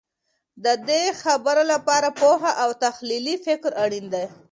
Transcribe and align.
د 0.63 0.65
دې 0.89 1.03
خبر 1.21 1.57
لپاره 1.71 2.09
پوهه 2.19 2.51
او 2.63 2.69
تحلیلي 2.83 3.35
فکر 3.45 3.71
اړین 3.83 4.05
دی. 4.13 4.25